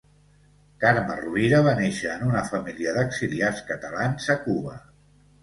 Carme 0.83 1.17
Rovira 1.19 1.59
va 1.67 1.73
néixer 1.81 2.09
en 2.15 2.25
una 2.31 2.41
família 2.49 2.95
d'exiliats 2.97 3.63
catalans 3.69 4.33
a 4.37 4.39
Cuba. 4.49 4.77